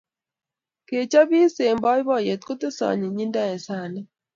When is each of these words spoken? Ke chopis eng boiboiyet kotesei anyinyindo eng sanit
Ke 0.87 0.97
chopis 1.11 1.53
eng 1.67 1.81
boiboiyet 1.83 2.41
kotesei 2.45 2.89
anyinyindo 2.93 3.39
eng 3.49 3.61
sanit 3.65 4.07